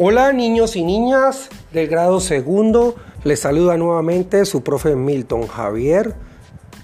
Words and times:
Hola 0.00 0.32
niños 0.32 0.76
y 0.76 0.84
niñas 0.84 1.48
del 1.72 1.88
grado 1.88 2.20
segundo, 2.20 2.94
les 3.24 3.40
saluda 3.40 3.76
nuevamente 3.76 4.44
su 4.44 4.62
profe 4.62 4.94
Milton 4.94 5.48
Javier 5.48 6.14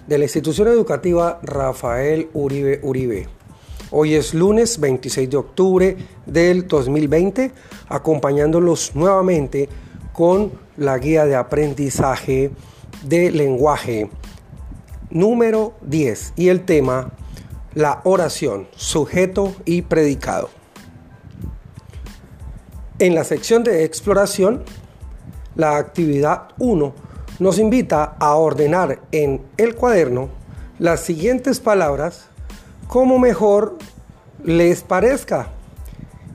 de 0.08 0.18
la 0.18 0.24
institución 0.24 0.66
educativa 0.66 1.38
Rafael 1.44 2.28
Uribe 2.34 2.80
Uribe. 2.82 3.28
Hoy 3.92 4.14
es 4.14 4.34
lunes 4.34 4.80
26 4.80 5.30
de 5.30 5.36
octubre 5.36 5.96
del 6.26 6.66
2020, 6.66 7.52
acompañándolos 7.88 8.96
nuevamente 8.96 9.68
con 10.12 10.50
la 10.76 10.98
guía 10.98 11.24
de 11.24 11.36
aprendizaje 11.36 12.50
de 13.04 13.30
lenguaje 13.30 14.10
número 15.10 15.74
10 15.82 16.32
y 16.34 16.48
el 16.48 16.64
tema 16.64 17.12
la 17.74 18.00
oración, 18.02 18.66
sujeto 18.74 19.54
y 19.64 19.82
predicado. 19.82 20.63
En 23.00 23.16
la 23.16 23.24
sección 23.24 23.64
de 23.64 23.82
exploración, 23.82 24.62
la 25.56 25.78
actividad 25.78 26.50
1 26.60 26.94
nos 27.40 27.58
invita 27.58 28.14
a 28.20 28.36
ordenar 28.36 29.00
en 29.10 29.42
el 29.56 29.74
cuaderno 29.74 30.28
las 30.78 31.00
siguientes 31.00 31.58
palabras 31.58 32.26
como 32.86 33.18
mejor 33.18 33.78
les 34.44 34.82
parezca. 34.82 35.48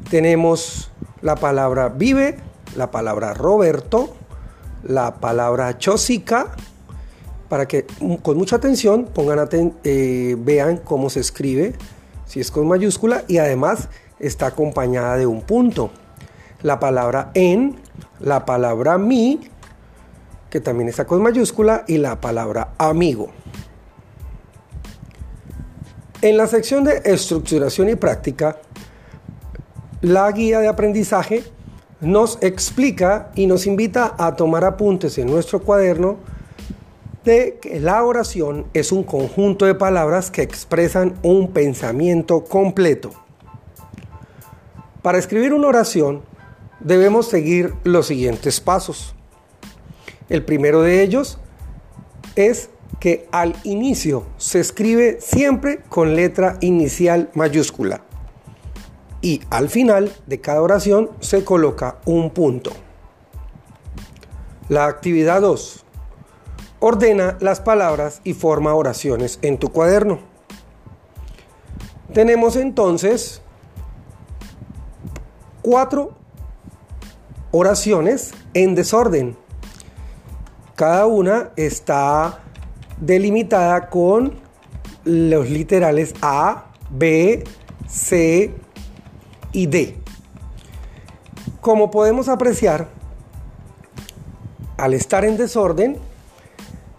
Tenemos 0.09 0.91
la 1.21 1.37
palabra 1.37 1.87
vive, 1.87 2.35
la 2.75 2.91
palabra 2.91 3.33
Roberto, 3.33 4.13
la 4.83 5.15
palabra 5.15 5.77
Chosica, 5.77 6.57
para 7.47 7.69
que 7.69 7.85
con 8.21 8.37
mucha 8.37 8.57
atención 8.57 9.05
pongan 9.05 9.47
eh, 9.85 10.35
vean 10.37 10.75
cómo 10.75 11.09
se 11.09 11.21
escribe, 11.21 11.75
si 12.25 12.41
es 12.41 12.51
con 12.51 12.67
mayúscula 12.67 13.23
y 13.29 13.37
además 13.37 13.87
está 14.19 14.47
acompañada 14.47 15.15
de 15.15 15.25
un 15.25 15.41
punto 15.41 15.89
la 16.61 16.79
palabra 16.79 17.31
en, 17.33 17.75
la 18.19 18.45
palabra 18.45 18.97
mi, 18.97 19.39
que 20.49 20.59
también 20.59 20.89
está 20.89 21.05
con 21.05 21.21
mayúscula, 21.21 21.83
y 21.87 21.97
la 21.97 22.19
palabra 22.19 22.73
amigo. 22.77 23.29
En 26.21 26.35
la 26.35 26.47
sección 26.47 26.83
de 26.83 27.01
estructuración 27.05 27.89
y 27.89 27.95
práctica, 27.95 28.57
la 30.01 30.29
guía 30.31 30.59
de 30.59 30.67
aprendizaje 30.67 31.43
nos 32.01 32.37
explica 32.41 33.31
y 33.35 33.47
nos 33.47 33.67
invita 33.67 34.15
a 34.17 34.35
tomar 34.35 34.65
apuntes 34.65 35.17
en 35.17 35.27
nuestro 35.27 35.61
cuaderno 35.61 36.17
de 37.23 37.59
que 37.61 37.79
la 37.79 38.03
oración 38.03 38.65
es 38.73 38.91
un 38.91 39.03
conjunto 39.03 39.65
de 39.65 39.75
palabras 39.75 40.31
que 40.31 40.41
expresan 40.41 41.15
un 41.21 41.51
pensamiento 41.51 42.43
completo. 42.43 43.11
Para 45.01 45.17
escribir 45.17 45.53
una 45.53 45.67
oración 45.67 46.21
debemos 46.79 47.27
seguir 47.27 47.73
los 47.83 48.07
siguientes 48.07 48.59
pasos. 48.59 49.15
El 50.29 50.43
primero 50.43 50.81
de 50.81 51.01
ellos 51.01 51.39
es 52.35 52.69
que 52.99 53.27
al 53.31 53.55
inicio 53.63 54.25
se 54.37 54.59
escribe 54.59 55.19
siempre 55.21 55.81
con 55.89 56.15
letra 56.15 56.57
inicial 56.61 57.29
mayúscula 57.33 58.03
y 59.21 59.41
al 59.49 59.69
final 59.69 60.11
de 60.27 60.39
cada 60.39 60.61
oración 60.61 61.09
se 61.19 61.43
coloca 61.43 61.97
un 62.05 62.29
punto. 62.31 62.71
La 64.69 64.85
actividad 64.85 65.41
2. 65.41 65.85
Ordena 66.79 67.37
las 67.41 67.59
palabras 67.59 68.21
y 68.23 68.33
forma 68.33 68.73
oraciones 68.73 69.39
en 69.41 69.57
tu 69.57 69.69
cuaderno. 69.71 70.19
Tenemos 72.13 72.55
entonces 72.55 73.41
cuatro 75.61 76.18
oraciones 77.51 78.31
en 78.53 78.75
desorden. 78.75 79.35
Cada 80.75 81.05
una 81.07 81.49
está 81.55 82.39
delimitada 82.99 83.89
con 83.89 84.33
los 85.03 85.49
literales 85.49 86.13
A, 86.21 86.71
B, 86.89 87.43
C 87.87 88.53
y 89.51 89.67
D. 89.67 89.97
Como 91.61 91.91
podemos 91.91 92.29
apreciar, 92.29 92.87
al 94.77 94.93
estar 94.93 95.25
en 95.25 95.35
desorden, 95.35 95.97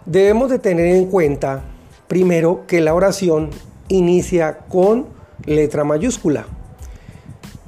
debemos 0.05 0.49
de 0.49 0.59
tener 0.59 0.87
en 0.95 1.07
cuenta 1.07 1.63
primero 2.07 2.67
que 2.67 2.81
la 2.81 2.93
oración 2.93 3.49
inicia 3.87 4.59
con 4.69 5.07
letra 5.45 5.83
mayúscula. 5.83 6.45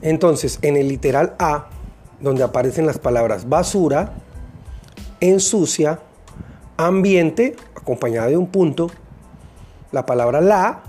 Entonces, 0.02 0.60
en 0.62 0.78
el 0.78 0.90
literal 0.90 1.36
A 1.40 1.70
donde 2.24 2.42
aparecen 2.42 2.88
las 2.88 3.00
palabras 3.00 3.50
basura, 3.50 4.14
ensucia, 5.20 6.00
ambiente, 6.78 7.58
acompañada 7.76 8.28
de 8.28 8.38
un 8.38 8.48
punto, 8.48 8.90
la 9.92 10.06
palabra 10.06 10.40
la, 10.40 10.84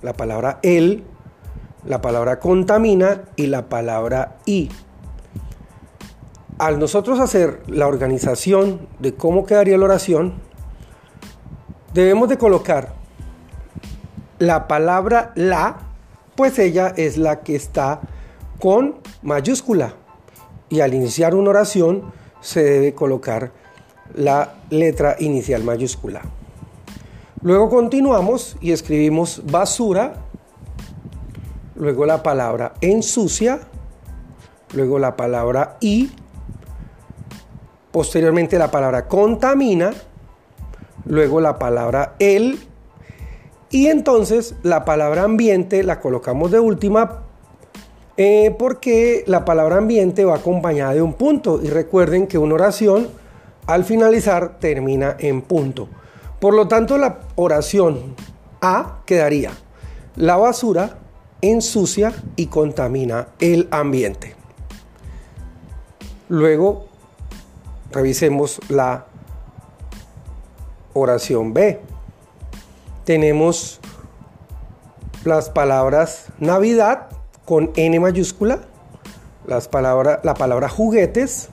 la 0.00 0.12
palabra 0.12 0.60
el, 0.62 1.02
la 1.84 2.00
palabra 2.00 2.38
contamina 2.38 3.22
y 3.34 3.48
la 3.48 3.68
palabra 3.68 4.38
y. 4.46 4.70
Al 6.58 6.78
nosotros 6.78 7.18
hacer 7.18 7.60
la 7.66 7.88
organización 7.88 8.86
de 9.00 9.14
cómo 9.14 9.44
quedaría 9.44 9.76
la 9.76 9.86
oración, 9.86 10.34
debemos 11.94 12.28
de 12.28 12.38
colocar 12.38 12.94
la 14.38 14.68
palabra 14.68 15.32
la, 15.34 15.78
pues 16.36 16.60
ella 16.60 16.94
es 16.96 17.16
la 17.18 17.40
que 17.40 17.56
está 17.56 18.00
con 18.60 19.00
mayúscula 19.22 19.96
y 20.72 20.80
al 20.80 20.94
iniciar 20.94 21.34
una 21.34 21.50
oración 21.50 22.10
se 22.40 22.64
debe 22.64 22.94
colocar 22.94 23.52
la 24.14 24.54
letra 24.70 25.16
inicial 25.18 25.62
mayúscula. 25.64 26.22
Luego 27.42 27.68
continuamos 27.68 28.56
y 28.62 28.72
escribimos 28.72 29.42
basura, 29.44 30.14
luego 31.76 32.06
la 32.06 32.22
palabra 32.22 32.72
ensucia, 32.80 33.60
luego 34.72 34.98
la 34.98 35.14
palabra 35.14 35.76
y, 35.78 36.10
posteriormente 37.90 38.58
la 38.58 38.70
palabra 38.70 39.08
contamina, 39.08 39.92
luego 41.04 41.42
la 41.42 41.58
palabra 41.58 42.14
el 42.18 42.58
y 43.68 43.88
entonces 43.88 44.54
la 44.62 44.86
palabra 44.86 45.24
ambiente 45.24 45.82
la 45.82 46.00
colocamos 46.00 46.50
de 46.50 46.60
última 46.60 47.24
eh, 48.16 48.54
porque 48.58 49.24
la 49.26 49.44
palabra 49.44 49.78
ambiente 49.78 50.24
va 50.24 50.36
acompañada 50.36 50.94
de 50.94 51.02
un 51.02 51.14
punto 51.14 51.60
y 51.62 51.68
recuerden 51.68 52.26
que 52.26 52.38
una 52.38 52.54
oración 52.54 53.08
al 53.66 53.84
finalizar 53.84 54.58
termina 54.58 55.16
en 55.18 55.42
punto. 55.42 55.88
Por 56.40 56.54
lo 56.54 56.68
tanto, 56.68 56.98
la 56.98 57.20
oración 57.36 58.14
A 58.60 59.02
quedaría, 59.06 59.52
la 60.16 60.36
basura 60.36 60.98
ensucia 61.40 62.12
y 62.36 62.46
contamina 62.46 63.28
el 63.40 63.68
ambiente. 63.70 64.34
Luego, 66.28 66.86
revisemos 67.90 68.60
la 68.68 69.06
oración 70.94 71.52
B. 71.52 71.80
Tenemos 73.04 73.80
las 75.24 75.50
palabras 75.50 76.26
Navidad, 76.38 77.08
con 77.44 77.70
N 77.76 78.00
mayúscula, 78.00 78.60
las 79.46 79.68
la 79.72 80.34
palabra 80.34 80.68
juguetes, 80.68 81.48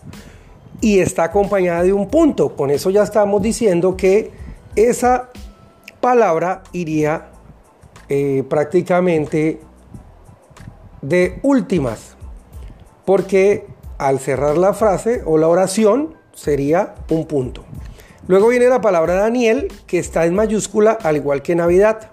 y 0.81 0.99
está 0.99 1.25
acompañada 1.25 1.83
de 1.83 1.93
un 1.93 2.07
punto. 2.07 2.55
Con 2.55 2.69
eso 2.69 2.89
ya 2.89 3.03
estamos 3.03 3.41
diciendo 3.41 3.97
que 3.97 4.31
esa 4.75 5.29
palabra 5.99 6.63
iría 6.71 7.31
eh, 8.07 8.43
prácticamente 8.49 9.59
de 11.01 11.39
últimas, 11.43 12.15
porque 13.05 13.67
al 13.97 14.19
cerrar 14.19 14.57
la 14.57 14.73
frase 14.73 15.21
o 15.25 15.37
la 15.37 15.47
oración 15.47 16.15
sería 16.33 16.95
un 17.09 17.25
punto. 17.25 17.65
Luego 18.27 18.49
viene 18.49 18.67
la 18.67 18.79
palabra 18.79 19.15
Daniel, 19.15 19.67
que 19.87 19.99
está 19.99 20.25
en 20.25 20.35
mayúscula, 20.35 20.97
al 21.01 21.17
igual 21.17 21.41
que 21.41 21.55
Navidad. 21.55 22.11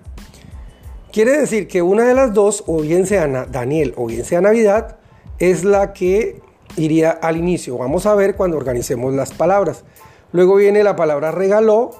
Quiere 1.16 1.38
decir 1.38 1.66
que 1.66 1.80
una 1.80 2.04
de 2.04 2.12
las 2.12 2.34
dos, 2.34 2.62
o 2.66 2.82
bien 2.82 3.06
sea 3.06 3.26
Daniel 3.46 3.94
o 3.96 4.04
bien 4.04 4.22
sea 4.22 4.42
Navidad, 4.42 4.98
es 5.38 5.64
la 5.64 5.94
que 5.94 6.42
iría 6.76 7.10
al 7.10 7.38
inicio. 7.38 7.78
Vamos 7.78 8.04
a 8.04 8.14
ver 8.14 8.36
cuando 8.36 8.58
organicemos 8.58 9.14
las 9.14 9.32
palabras. 9.32 9.84
Luego 10.32 10.56
viene 10.56 10.84
la 10.84 10.94
palabra 10.94 11.30
regaló, 11.30 11.92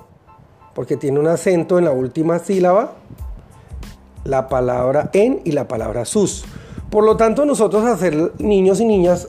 porque 0.74 0.98
tiene 0.98 1.18
un 1.18 1.28
acento 1.28 1.78
en 1.78 1.86
la 1.86 1.92
última 1.92 2.40
sílaba, 2.40 2.92
la 4.24 4.50
palabra 4.50 5.08
en 5.14 5.40
y 5.46 5.52
la 5.52 5.66
palabra 5.66 6.04
sus. 6.04 6.44
Por 6.90 7.02
lo 7.02 7.16
tanto, 7.16 7.46
nosotros 7.46 7.86
hacer 7.86 8.34
niños 8.38 8.80
y 8.80 8.84
niñas, 8.84 9.28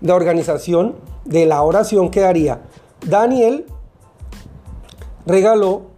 la 0.00 0.16
organización 0.16 0.96
de 1.24 1.46
la 1.46 1.62
oración 1.62 2.10
quedaría 2.10 2.62
Daniel 3.06 3.66
regaló 5.26 5.91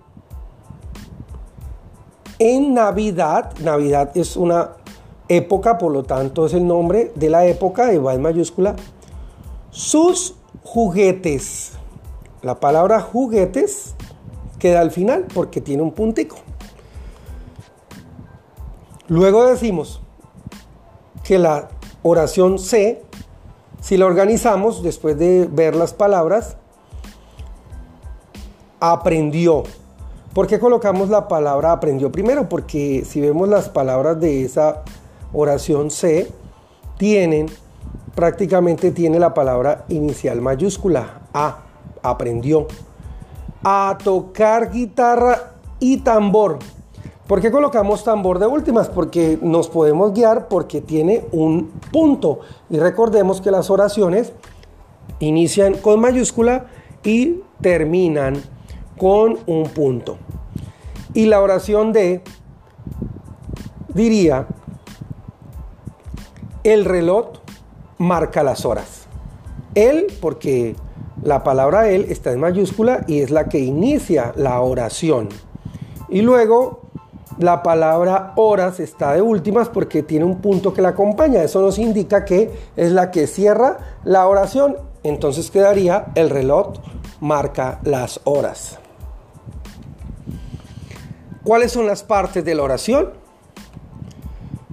en 2.39 2.75
Navidad, 2.75 3.53
Navidad 3.61 4.17
es 4.17 4.37
una 4.37 4.73
época, 5.29 5.79
por 5.79 5.93
lo 5.93 6.03
tanto 6.03 6.47
es 6.47 6.55
el 6.55 6.67
nombre 6.67 7.13
de 7.15 7.31
la 7.31 7.47
época, 7.47 7.93
y 7.93 7.99
va 7.99 8.15
en 8.15 8.23
mayúscula. 8.23 8.75
Sus 9.71 10.35
juguetes. 10.63 11.73
La 12.43 12.61
palabra 12.61 13.01
juguetes 13.01 13.95
queda 14.59 14.81
al 14.81 14.91
final 14.91 15.27
porque 15.33 15.61
tiene 15.61 15.83
un 15.83 15.93
puntico. 15.93 16.37
Luego 19.09 19.47
decimos 19.47 20.01
que 21.23 21.39
la 21.39 21.69
oración 22.03 22.59
C, 22.59 23.03
si 23.81 23.97
la 23.97 24.07
organizamos 24.07 24.83
después 24.83 25.19
de 25.19 25.49
ver 25.51 25.75
las 25.75 25.93
palabras, 25.93 26.57
aprendió. 28.81 29.65
¿Por 30.35 30.49
qué 30.49 30.59
colocamos 30.59 31.11
la 31.11 31.29
palabra 31.29 31.71
aprendió 31.71 32.11
primero? 32.11 32.49
Porque 32.49 33.05
si 33.07 33.21
vemos 33.21 33.49
las 33.49 33.69
palabras 33.69 34.19
de 34.19 34.43
esa 34.43 34.83
oración 35.33 35.93
C, 35.93 36.29
tienen, 36.99 37.47
prácticamente 38.17 38.91
tiene 38.91 39.21
la 39.21 39.33
palabra 39.33 39.85
inicial 39.89 40.41
mayúscula, 40.41 41.29
A, 41.33 41.59
aprendió. 42.03 42.67
A 43.63 43.97
tocar 44.03 44.73
guitarra 44.73 45.53
y 45.79 45.99
tambor. 45.99 46.59
¿Por 47.29 47.41
qué 47.41 47.53
colocamos 47.53 48.03
tambor 48.03 48.41
de 48.41 48.49
últimas? 48.49 48.89
Porque 48.89 49.39
nos 49.41 49.69
podemos 49.69 50.13
guiar 50.15 50.49
porque 50.49 50.81
tiene 50.81 51.25
un 51.31 51.71
punto. 51.93 52.41
Y 52.71 52.81
recordemos 52.81 53.41
que 53.41 53.53
las 53.53 53.71
oraciones 53.71 54.33
inician 55.21 55.75
con 55.75 56.01
mayúscula 56.01 56.67
y 57.05 57.41
terminan 57.61 58.43
con 58.99 59.39
un 59.47 59.65
punto. 59.65 60.19
Y 61.13 61.27
la 61.27 61.41
oración 61.41 61.93
de 61.93 62.23
diría, 63.95 64.47
el 66.65 66.85
reloj 66.85 67.27
marca 67.99 68.43
las 68.43 68.65
horas. 68.65 69.07
Él, 69.75 70.07
porque 70.21 70.77
la 71.23 71.43
palabra 71.43 71.89
él 71.89 72.07
está 72.09 72.33
en 72.33 72.41
mayúscula 72.41 73.05
y 73.07 73.21
es 73.21 73.31
la 73.31 73.49
que 73.49 73.59
inicia 73.59 74.33
la 74.37 74.61
oración. 74.61 75.29
Y 76.09 76.23
luego 76.23 76.83
la 77.39 77.63
palabra 77.63 78.33
horas 78.37 78.79
está 78.79 79.13
de 79.15 79.23
últimas 79.23 79.69
porque 79.69 80.03
tiene 80.03 80.25
un 80.25 80.41
punto 80.41 80.73
que 80.73 80.83
la 80.83 80.91
acompaña. 80.91 81.43
Eso 81.43 81.61
nos 81.61 81.79
indica 81.79 82.25
que 82.25 82.51
es 82.77 82.93
la 82.93 83.11
que 83.11 83.27
cierra 83.27 83.79
la 84.05 84.27
oración. 84.27 84.77
Entonces 85.03 85.51
quedaría 85.51 86.07
el 86.15 86.31
reloj 86.31 86.75
marca 87.21 87.81
las 87.83 88.21
horas. 88.25 88.79
¿Cuáles 91.45 91.73
son 91.73 91.87
las 91.87 92.03
partes 92.03 92.43
de 92.43 92.55
la 92.55 92.63
oración? 92.63 93.13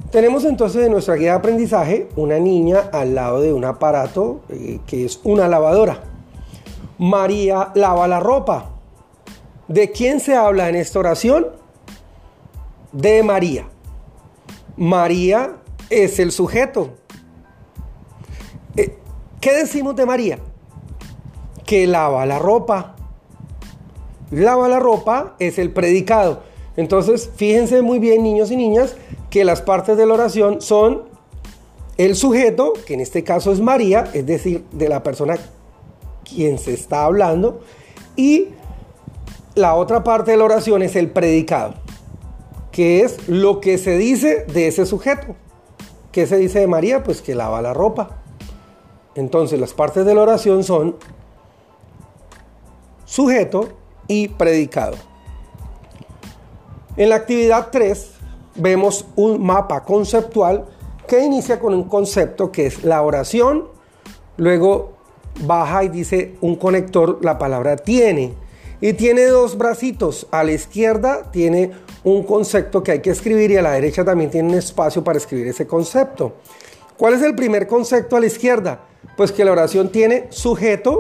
Tenemos 0.09 0.45
entonces 0.45 0.85
en 0.85 0.93
nuestra 0.93 1.15
guía 1.15 1.31
de 1.31 1.37
aprendizaje 1.37 2.09
una 2.15 2.39
niña 2.39 2.89
al 2.93 3.13
lado 3.13 3.41
de 3.41 3.51
un 3.51 3.65
aparato 3.65 4.41
eh, 4.47 4.79
que 4.87 5.03
es 5.03 5.19
una 5.23 5.49
lavadora. 5.49 6.01
María 6.97 7.71
lava 7.75 8.07
la 8.07 8.21
ropa. 8.21 8.69
¿De 9.67 9.91
quién 9.91 10.21
se 10.21 10.35
habla 10.35 10.69
en 10.69 10.75
esta 10.75 10.99
oración? 10.99 11.47
De 12.93 13.21
María. 13.21 13.67
María 14.77 15.57
es 15.89 16.19
el 16.19 16.31
sujeto. 16.31 16.91
Eh, 18.77 18.97
¿Qué 19.41 19.53
decimos 19.53 19.97
de 19.97 20.05
María? 20.05 20.39
Que 21.65 21.85
lava 21.85 22.25
la 22.25 22.39
ropa. 22.39 22.95
Lava 24.29 24.69
la 24.69 24.79
ropa 24.79 25.35
es 25.39 25.59
el 25.59 25.71
predicado. 25.71 26.50
Entonces, 26.77 27.29
fíjense 27.35 27.81
muy 27.81 27.99
bien, 27.99 28.23
niños 28.23 28.51
y 28.51 28.55
niñas, 28.55 28.95
que 29.29 29.43
las 29.43 29.61
partes 29.61 29.97
de 29.97 30.05
la 30.05 30.13
oración 30.13 30.61
son 30.61 31.03
el 31.97 32.15
sujeto, 32.15 32.73
que 32.85 32.93
en 32.93 33.01
este 33.01 33.23
caso 33.23 33.51
es 33.51 33.59
María, 33.59 34.09
es 34.13 34.25
decir, 34.25 34.65
de 34.71 34.89
la 34.89 35.03
persona 35.03 35.37
quien 36.23 36.57
se 36.57 36.73
está 36.73 37.03
hablando, 37.03 37.59
y 38.15 38.49
la 39.55 39.75
otra 39.75 40.03
parte 40.03 40.31
de 40.31 40.37
la 40.37 40.45
oración 40.45 40.81
es 40.81 40.95
el 40.95 41.09
predicado, 41.09 41.75
que 42.71 43.01
es 43.01 43.27
lo 43.27 43.59
que 43.59 43.77
se 43.77 43.97
dice 43.97 44.45
de 44.45 44.67
ese 44.67 44.85
sujeto. 44.85 45.35
¿Qué 46.11 46.27
se 46.27 46.37
dice 46.37 46.59
de 46.59 46.67
María? 46.67 47.03
Pues 47.03 47.21
que 47.21 47.35
lava 47.35 47.61
la 47.61 47.73
ropa. 47.73 48.21
Entonces 49.15 49.59
las 49.59 49.73
partes 49.73 50.05
de 50.05 50.15
la 50.15 50.21
oración 50.21 50.63
son 50.63 50.95
sujeto 53.05 53.69
y 54.07 54.29
predicado. 54.29 54.95
En 57.01 57.09
la 57.09 57.15
actividad 57.15 57.69
3 57.71 58.11
vemos 58.57 59.07
un 59.15 59.43
mapa 59.43 59.83
conceptual 59.83 60.67
que 61.07 61.25
inicia 61.25 61.59
con 61.59 61.73
un 61.73 61.85
concepto 61.85 62.51
que 62.51 62.67
es 62.67 62.83
la 62.83 63.01
oración, 63.01 63.69
luego 64.37 64.97
baja 65.43 65.83
y 65.83 65.89
dice 65.89 66.35
un 66.41 66.57
conector, 66.57 67.17
la 67.25 67.39
palabra 67.39 67.75
tiene, 67.75 68.35
y 68.81 68.93
tiene 68.93 69.25
dos 69.25 69.57
bracitos, 69.57 70.27
a 70.29 70.43
la 70.43 70.51
izquierda 70.51 71.31
tiene 71.31 71.71
un 72.03 72.21
concepto 72.21 72.83
que 72.83 72.91
hay 72.91 72.99
que 72.99 73.09
escribir 73.09 73.49
y 73.49 73.57
a 73.57 73.63
la 73.63 73.71
derecha 73.71 74.05
también 74.05 74.29
tiene 74.29 74.49
un 74.49 74.59
espacio 74.59 75.03
para 75.03 75.17
escribir 75.17 75.47
ese 75.47 75.65
concepto. 75.65 76.33
¿Cuál 76.99 77.15
es 77.15 77.23
el 77.23 77.33
primer 77.33 77.65
concepto 77.65 78.15
a 78.15 78.19
la 78.19 78.27
izquierda? 78.27 78.79
Pues 79.17 79.31
que 79.31 79.43
la 79.43 79.53
oración 79.53 79.91
tiene 79.91 80.27
sujeto, 80.29 80.99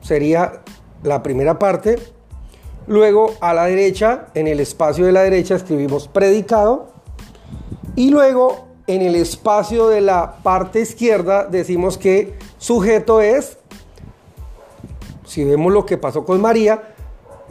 sería 0.00 0.62
la 1.02 1.22
primera 1.22 1.58
parte, 1.58 2.15
Luego 2.86 3.34
a 3.40 3.52
la 3.52 3.64
derecha, 3.66 4.26
en 4.34 4.46
el 4.46 4.60
espacio 4.60 5.06
de 5.06 5.12
la 5.12 5.22
derecha 5.22 5.56
escribimos 5.56 6.08
predicado. 6.08 6.88
Y 7.96 8.10
luego 8.10 8.66
en 8.86 9.02
el 9.02 9.16
espacio 9.16 9.88
de 9.88 10.00
la 10.00 10.36
parte 10.42 10.80
izquierda 10.80 11.44
decimos 11.44 11.98
que 11.98 12.34
sujeto 12.58 13.20
es, 13.20 13.58
si 15.24 15.44
vemos 15.44 15.72
lo 15.72 15.84
que 15.84 15.98
pasó 15.98 16.24
con 16.24 16.40
María, 16.40 16.94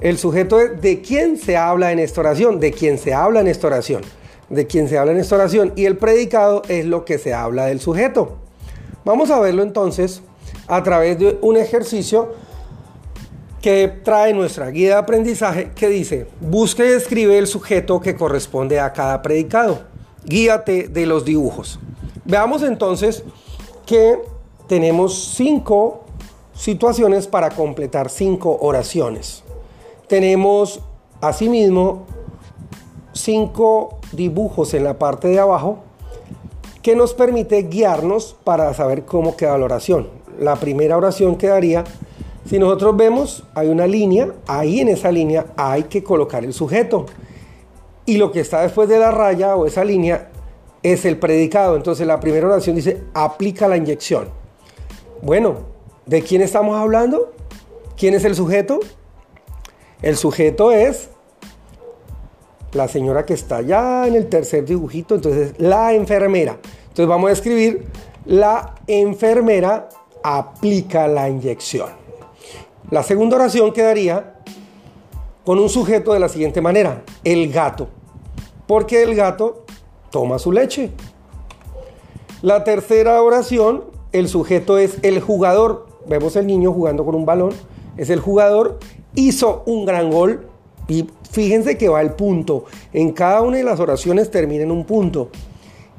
el 0.01 0.17
sujeto 0.17 0.59
es 0.59 0.81
de 0.81 1.01
quién 1.01 1.37
se 1.37 1.57
habla 1.57 1.91
en 1.91 1.99
esta 1.99 2.21
oración, 2.21 2.59
de 2.59 2.71
quién 2.71 2.97
se 2.97 3.13
habla 3.13 3.41
en 3.41 3.47
esta 3.47 3.67
oración, 3.67 4.01
de 4.49 4.67
quién 4.67 4.87
se 4.87 4.97
habla 4.97 5.11
en 5.11 5.19
esta 5.19 5.35
oración. 5.35 5.73
Y 5.75 5.85
el 5.85 5.97
predicado 5.97 6.61
es 6.69 6.85
lo 6.85 7.03
que 7.03 7.17
se 7.17 7.33
habla 7.33 7.65
del 7.65 7.81
sujeto. 7.81 8.37
Vamos 9.03 9.31
a 9.31 9.39
verlo 9.39 9.63
entonces 9.63 10.21
a 10.67 10.83
través 10.83 11.19
de 11.19 11.37
un 11.41 11.57
ejercicio 11.57 12.33
que 13.65 13.87
trae 13.87 14.31
nuestra 14.31 14.69
guía 14.69 14.89
de 14.89 14.93
aprendizaje 14.93 15.71
que 15.71 15.89
dice, 15.89 16.27
busca 16.39 16.85
y 16.85 16.89
escribe 16.89 17.39
el 17.39 17.47
sujeto 17.47 17.99
que 17.99 18.15
corresponde 18.15 18.79
a 18.79 18.93
cada 18.93 19.23
predicado. 19.23 19.79
Guíate 20.23 20.87
de 20.87 21.07
los 21.07 21.25
dibujos. 21.25 21.79
Veamos 22.25 22.61
entonces 22.61 23.23
que 23.87 24.19
tenemos 24.67 25.33
cinco 25.35 26.03
situaciones 26.53 27.25
para 27.25 27.49
completar 27.49 28.11
cinco 28.11 28.55
oraciones. 28.61 29.43
Tenemos 30.07 30.81
asimismo 31.19 32.05
cinco 33.13 33.97
dibujos 34.11 34.75
en 34.75 34.83
la 34.83 34.99
parte 34.99 35.27
de 35.29 35.39
abajo 35.39 35.79
que 36.83 36.95
nos 36.95 37.15
permite 37.15 37.63
guiarnos 37.63 38.35
para 38.43 38.71
saber 38.75 39.05
cómo 39.05 39.35
queda 39.35 39.57
la 39.57 39.65
oración. 39.65 40.07
La 40.39 40.55
primera 40.57 40.97
oración 40.97 41.35
quedaría 41.35 41.83
si 42.45 42.59
nosotros 42.59 42.95
vemos, 42.95 43.43
hay 43.55 43.69
una 43.69 43.87
línea, 43.87 44.31
ahí 44.47 44.79
en 44.79 44.89
esa 44.89 45.11
línea 45.11 45.47
hay 45.57 45.83
que 45.83 46.03
colocar 46.03 46.45
el 46.45 46.53
sujeto. 46.53 47.07
Y 48.05 48.17
lo 48.17 48.31
que 48.31 48.39
está 48.39 48.61
después 48.61 48.87
de 48.87 48.99
la 48.99 49.09
raya 49.09 49.55
o 49.55 49.65
esa 49.65 49.83
línea 49.83 50.29
es 50.83 51.05
el 51.05 51.17
predicado. 51.17 51.75
Entonces 51.75 52.05
la 52.05 52.19
primera 52.19 52.47
oración 52.47 52.75
dice, 52.75 53.01
aplica 53.15 53.67
la 53.67 53.77
inyección. 53.77 54.29
Bueno, 55.23 55.55
¿de 56.05 56.21
quién 56.21 56.43
estamos 56.43 56.77
hablando? 56.77 57.33
¿Quién 57.97 58.13
es 58.13 58.23
el 58.25 58.35
sujeto? 58.35 58.79
El 60.03 60.15
sujeto 60.15 60.71
es 60.71 61.09
la 62.73 62.87
señora 62.87 63.25
que 63.25 63.33
está 63.33 63.57
allá 63.57 64.05
en 64.05 64.13
el 64.13 64.27
tercer 64.27 64.65
dibujito, 64.65 65.15
entonces 65.15 65.55
la 65.57 65.93
enfermera. 65.93 66.59
Entonces 66.89 67.07
vamos 67.07 67.31
a 67.31 67.33
escribir, 67.33 67.85
la 68.25 68.75
enfermera 68.85 69.89
aplica 70.21 71.07
la 71.07 71.27
inyección. 71.27 72.04
La 72.91 73.01
segunda 73.01 73.37
oración 73.37 73.73
quedaría 73.73 74.35
con 75.43 75.57
un 75.57 75.69
sujeto 75.69 76.13
de 76.13 76.19
la 76.19 76.29
siguiente 76.29 76.61
manera, 76.61 77.03
el 77.23 77.51
gato, 77.51 77.87
porque 78.67 79.01
el 79.01 79.15
gato 79.15 79.65
toma 80.11 80.37
su 80.37 80.51
leche. 80.51 80.91
La 82.43 82.63
tercera 82.63 83.21
oración, 83.23 83.85
el 84.11 84.27
sujeto 84.27 84.77
es 84.77 84.99
el 85.01 85.19
jugador. 85.19 85.87
Vemos 86.07 86.35
el 86.35 86.45
niño 86.45 86.71
jugando 86.71 87.05
con 87.05 87.15
un 87.15 87.25
balón, 87.25 87.53
es 87.97 88.11
el 88.11 88.19
jugador, 88.19 88.77
hizo 89.15 89.63
un 89.65 89.85
gran 89.85 90.11
gol 90.11 90.47
y 90.87 91.07
fíjense 91.31 91.79
que 91.79 91.89
va 91.89 92.01
el 92.01 92.11
punto. 92.11 92.65
En 92.93 93.13
cada 93.13 93.41
una 93.41 93.57
de 93.57 93.63
las 93.63 93.79
oraciones 93.79 94.29
termina 94.29 94.63
en 94.63 94.71
un 94.71 94.85
punto. 94.85 95.29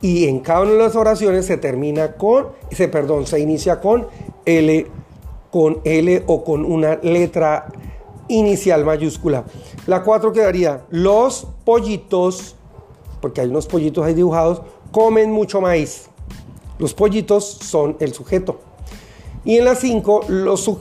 Y 0.00 0.28
en 0.28 0.40
cada 0.40 0.60
una 0.60 0.72
de 0.72 0.78
las 0.78 0.94
oraciones 0.94 1.46
se 1.46 1.56
termina 1.56 2.12
con, 2.12 2.48
se, 2.70 2.86
perdón, 2.86 3.26
se 3.26 3.40
inicia 3.40 3.80
con 3.80 4.06
L 4.44 4.86
con 5.56 5.80
L 5.84 6.22
o 6.26 6.44
con 6.44 6.66
una 6.66 6.96
letra 6.96 7.68
inicial 8.28 8.84
mayúscula. 8.84 9.46
La 9.86 10.02
4 10.02 10.30
quedaría 10.30 10.84
los 10.90 11.46
pollitos, 11.64 12.56
porque 13.22 13.40
hay 13.40 13.48
unos 13.48 13.66
pollitos 13.66 14.04
ahí 14.04 14.12
dibujados, 14.12 14.60
comen 14.90 15.32
mucho 15.32 15.62
maíz. 15.62 16.10
Los 16.78 16.92
pollitos 16.92 17.46
son 17.46 17.96
el 18.00 18.12
sujeto. 18.12 18.60
Y 19.46 19.56
en 19.56 19.64
la 19.64 19.76
5 19.76 20.26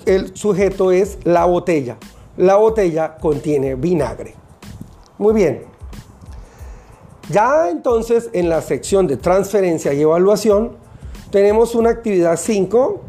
el 0.07 0.35
sujeto 0.35 0.91
es 0.91 1.19
la 1.23 1.45
botella. 1.45 1.95
La 2.35 2.57
botella 2.57 3.15
contiene 3.15 3.75
vinagre. 3.75 4.35
Muy 5.17 5.33
bien. 5.33 5.63
Ya 7.29 7.69
entonces 7.69 8.29
en 8.33 8.49
la 8.49 8.61
sección 8.61 9.07
de 9.07 9.15
transferencia 9.15 9.93
y 9.93 10.01
evaluación 10.01 10.73
tenemos 11.31 11.75
una 11.75 11.91
actividad 11.91 12.35
5 12.37 13.04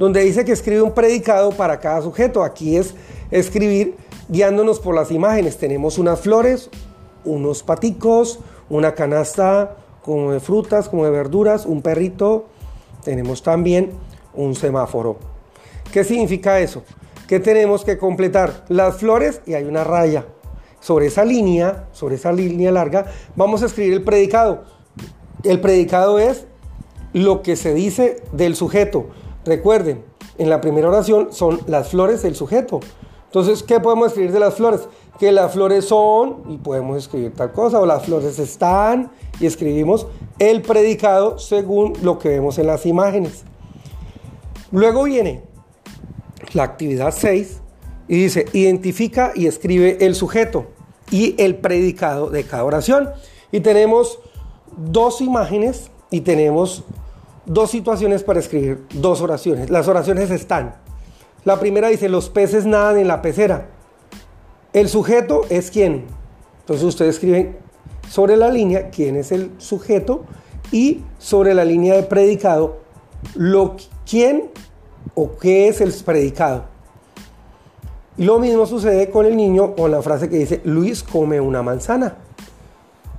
donde 0.00 0.24
dice 0.24 0.46
que 0.46 0.52
escribe 0.52 0.80
un 0.80 0.92
predicado 0.92 1.50
para 1.50 1.78
cada 1.78 2.00
sujeto. 2.00 2.42
Aquí 2.42 2.74
es 2.74 2.94
escribir 3.30 3.96
guiándonos 4.30 4.80
por 4.80 4.94
las 4.94 5.10
imágenes. 5.10 5.58
Tenemos 5.58 5.98
unas 5.98 6.20
flores, 6.20 6.70
unos 7.26 7.62
paticos, 7.62 8.40
una 8.70 8.94
canasta 8.94 9.76
como 10.02 10.32
de 10.32 10.40
frutas, 10.40 10.88
como 10.88 11.04
de 11.04 11.10
verduras, 11.10 11.66
un 11.66 11.82
perrito. 11.82 12.46
Tenemos 13.04 13.42
también 13.42 13.90
un 14.32 14.54
semáforo. 14.54 15.18
¿Qué 15.92 16.02
significa 16.02 16.60
eso? 16.60 16.82
Que 17.28 17.38
tenemos 17.38 17.84
que 17.84 17.98
completar 17.98 18.64
las 18.68 18.96
flores 18.96 19.42
y 19.44 19.52
hay 19.52 19.64
una 19.64 19.84
raya. 19.84 20.24
Sobre 20.80 21.08
esa 21.08 21.26
línea, 21.26 21.88
sobre 21.92 22.14
esa 22.14 22.32
línea 22.32 22.72
larga, 22.72 23.04
vamos 23.36 23.62
a 23.62 23.66
escribir 23.66 23.92
el 23.92 24.02
predicado. 24.02 24.64
El 25.44 25.60
predicado 25.60 26.18
es 26.18 26.46
lo 27.12 27.42
que 27.42 27.54
se 27.54 27.74
dice 27.74 28.22
del 28.32 28.56
sujeto. 28.56 29.10
Recuerden, 29.44 30.04
en 30.38 30.50
la 30.50 30.60
primera 30.60 30.88
oración 30.88 31.32
son 31.32 31.60
las 31.66 31.88
flores 31.88 32.22
del 32.22 32.34
sujeto. 32.34 32.80
Entonces, 33.26 33.62
¿qué 33.62 33.78
podemos 33.78 34.08
escribir 34.08 34.32
de 34.32 34.40
las 34.40 34.54
flores? 34.54 34.88
Que 35.18 35.32
las 35.32 35.52
flores 35.52 35.84
son, 35.84 36.44
y 36.48 36.58
podemos 36.58 36.98
escribir 36.98 37.34
tal 37.34 37.52
cosa, 37.52 37.80
o 37.80 37.86
las 37.86 38.04
flores 38.04 38.38
están, 38.38 39.12
y 39.38 39.46
escribimos 39.46 40.06
el 40.38 40.62
predicado 40.62 41.38
según 41.38 41.92
lo 42.02 42.18
que 42.18 42.30
vemos 42.30 42.58
en 42.58 42.66
las 42.66 42.86
imágenes. 42.86 43.44
Luego 44.72 45.04
viene 45.04 45.42
la 46.54 46.64
actividad 46.64 47.14
6 47.16 47.60
y 48.08 48.22
dice, 48.22 48.46
identifica 48.52 49.32
y 49.34 49.46
escribe 49.46 49.98
el 50.00 50.14
sujeto 50.14 50.66
y 51.10 51.34
el 51.40 51.56
predicado 51.56 52.30
de 52.30 52.44
cada 52.44 52.64
oración. 52.64 53.10
Y 53.52 53.60
tenemos 53.60 54.18
dos 54.76 55.20
imágenes 55.20 55.90
y 56.10 56.22
tenemos 56.22 56.84
dos 57.46 57.70
situaciones 57.70 58.22
para 58.22 58.40
escribir 58.40 58.84
dos 58.94 59.20
oraciones. 59.20 59.70
Las 59.70 59.88
oraciones 59.88 60.30
están. 60.30 60.74
La 61.44 61.58
primera 61.58 61.88
dice, 61.88 62.08
los 62.08 62.28
peces 62.28 62.66
nadan 62.66 62.98
en 62.98 63.08
la 63.08 63.22
pecera. 63.22 63.68
El 64.72 64.88
sujeto 64.88 65.42
es 65.48 65.70
quién. 65.70 66.06
Entonces 66.60 66.84
ustedes 66.86 67.16
escriben 67.16 67.56
sobre 68.08 68.36
la 68.36 68.50
línea 68.50 68.90
quién 68.90 69.16
es 69.16 69.32
el 69.32 69.50
sujeto 69.58 70.24
y 70.70 71.02
sobre 71.18 71.54
la 71.54 71.64
línea 71.64 71.94
de 71.94 72.02
predicado 72.02 72.78
lo 73.34 73.76
quién 74.08 74.50
o 75.14 75.36
qué 75.36 75.68
es 75.68 75.80
el 75.80 75.92
predicado. 76.04 76.64
Y 78.16 78.24
lo 78.24 78.38
mismo 78.38 78.66
sucede 78.66 79.10
con 79.10 79.26
el 79.26 79.36
niño 79.36 79.74
con 79.74 79.90
la 79.90 80.02
frase 80.02 80.28
que 80.28 80.38
dice 80.38 80.60
Luis 80.64 81.02
come 81.02 81.40
una 81.40 81.62
manzana. 81.62 82.16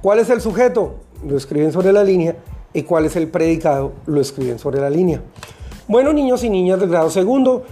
¿Cuál 0.02 0.20
es 0.20 0.30
el 0.30 0.42
sujeto? 0.42 0.96
Lo 1.28 1.38
escriben 1.38 1.72
sobre 1.72 1.92
la 1.92 2.04
línea 2.04 2.36
y 2.74 2.84
cuál 2.84 3.06
es 3.06 3.16
el 3.16 3.28
predicado, 3.28 3.94
lo 4.06 4.22
escriben 4.22 4.60
sobre 4.60 4.80
la 4.80 4.90
línea. 4.90 5.22
Bueno, 5.88 6.14
niños 6.14 6.44
y 6.44 6.50
niñas 6.50 6.80
del 6.80 6.90
grado 6.90 7.10
segundo, 7.10 7.64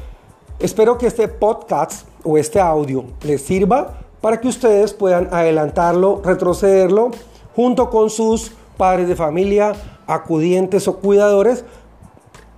espero 0.60 0.98
que 0.98 1.08
este 1.08 1.28
podcast 1.28 2.08
o 2.24 2.38
este 2.38 2.60
audio 2.60 3.06
les 3.24 3.42
sirva 3.42 4.00
para 4.22 4.42
que 4.42 4.48
ustedes 4.48 4.94
puedan 4.94 5.30
adelantarlo, 5.32 6.22
retrocederlo, 6.24 7.12
junto 7.56 7.90
con 7.90 8.10
sus 8.10 8.52
padres 8.78 9.08
de 9.08 9.16
familia, 9.16 9.74
acudientes 10.08 10.88
o 10.88 10.98
cuidadores, 10.98 11.64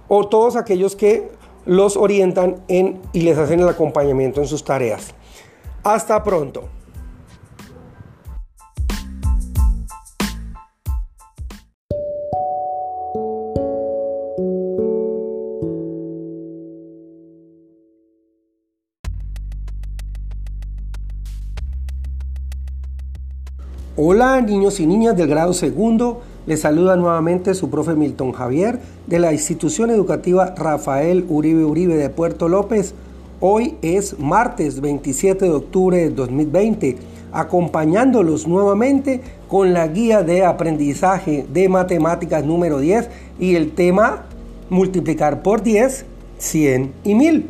o 0.08 0.28
todos 0.28 0.56
aquellos 0.56 0.96
que 0.96 1.32
los 1.66 1.96
orientan 1.96 2.58
en 2.68 3.00
y 3.14 3.22
les 3.22 3.38
hacen 3.38 3.60
el 3.60 3.70
acompañamiento 3.70 4.42
en 4.42 4.48
sus 4.48 4.64
tareas. 4.64 5.14
Hasta 5.84 6.24
pronto. 6.24 6.64
Hola 24.04 24.42
niños 24.42 24.80
y 24.80 24.88
niñas 24.88 25.16
del 25.16 25.28
grado 25.28 25.54
segundo, 25.54 26.22
les 26.48 26.62
saluda 26.62 26.96
nuevamente 26.96 27.54
su 27.54 27.70
profe 27.70 27.94
Milton 27.94 28.32
Javier 28.32 28.80
de 29.06 29.20
la 29.20 29.32
institución 29.32 29.92
educativa 29.92 30.56
Rafael 30.58 31.24
Uribe 31.30 31.64
Uribe 31.64 31.94
de 31.98 32.10
Puerto 32.10 32.50
López. 32.50 32.96
Hoy 33.42 33.78
es 33.84 34.18
martes 34.18 34.82
27 34.82 35.46
de 35.46 35.52
octubre 35.52 35.98
de 35.98 36.10
2020, 36.10 36.98
acompañándolos 37.32 38.48
nuevamente 38.48 39.22
con 39.48 39.72
la 39.72 39.88
guía 39.88 40.24
de 40.24 40.46
aprendizaje 40.46 41.46
de 41.54 41.70
matemáticas 41.70 42.44
número 42.44 42.80
10 42.80 43.08
y 43.40 43.54
el 43.54 43.72
tema 43.74 44.24
multiplicar 44.72 45.44
por 45.44 45.62
10, 45.62 46.06
100 46.40 46.94
y 47.04 47.14
1000. 47.14 47.50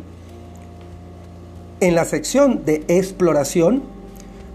En 1.80 1.94
la 1.94 2.04
sección 2.04 2.66
de 2.66 2.84
exploración 2.88 3.91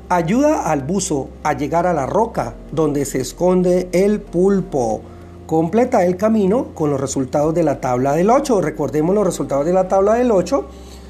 Ayuda 0.09 0.71
al 0.71 0.83
buzo 0.83 1.27
a 1.43 1.51
llegar 1.51 1.85
a 1.85 1.93
la 1.93 2.05
roca 2.05 2.53
donde 2.71 3.03
se 3.03 3.19
esconde 3.19 3.89
el 3.91 4.21
pulpo. 4.21 5.01
Completa 5.45 6.05
el 6.05 6.15
camino 6.15 6.67
con 6.75 6.89
los 6.91 7.01
resultados 7.01 7.53
de 7.53 7.63
la 7.63 7.81
tabla 7.81 8.13
del 8.13 8.29
8. 8.29 8.61
Recordemos 8.61 9.13
los 9.13 9.25
resultados 9.25 9.65
de 9.65 9.73
la 9.73 9.89
tabla 9.89 10.13
del 10.13 10.31
8 10.31 10.65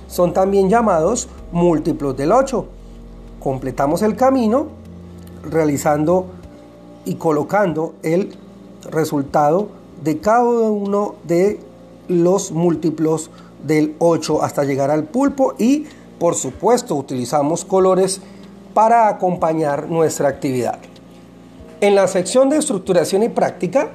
son 0.08 0.34
también 0.34 0.68
llamados 0.68 1.28
múltiplos 1.52 2.18
del 2.18 2.32
8. 2.32 2.66
Completamos 3.40 4.02
el 4.02 4.16
camino 4.16 4.66
realizando 5.44 6.26
y 7.06 7.16
colocando 7.16 7.94
el 8.02 8.36
resultado 8.90 9.68
de 10.04 10.18
cada 10.18 10.42
uno 10.42 11.16
de 11.24 11.60
los 12.08 12.52
múltiplos 12.52 13.30
del 13.64 13.96
8 14.00 14.42
hasta 14.42 14.64
llegar 14.64 14.90
al 14.90 15.04
pulpo 15.04 15.54
y 15.60 15.86
por 16.18 16.34
supuesto 16.34 16.96
utilizamos 16.96 17.64
colores 17.64 18.22
para 18.78 19.08
acompañar 19.08 19.90
nuestra 19.90 20.30
actividad. 20.30 20.78
En 21.82 21.96
la 21.96 22.08
sección 22.08 22.48
de 22.48 22.58
estructuración 22.58 23.24
y 23.24 23.30
práctica, 23.30 23.90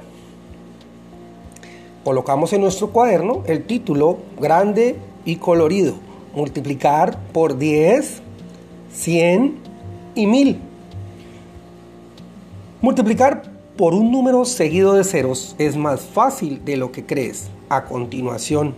colocamos 2.03 2.51
en 2.51 2.59
nuestro 2.59 2.89
cuaderno 2.89 3.43
el 3.47 3.63
título 3.63 4.17
grande 4.41 4.97
y 5.23 5.37
colorido, 5.37 5.93
multiplicar 6.35 7.17
por 7.31 7.57
10, 7.57 8.21
100 8.91 9.57
y 10.15 10.27
1000. 10.27 10.59
Multiplicar 12.81 13.43
por 13.77 13.93
un 13.93 14.11
número 14.11 14.43
seguido 14.43 14.95
de 14.95 15.05
ceros 15.05 15.55
es 15.59 15.77
más 15.77 16.01
fácil 16.01 16.65
de 16.65 16.75
lo 16.75 16.91
que 16.91 17.05
crees. 17.05 17.47
A 17.69 17.85
continuación, 17.85 18.75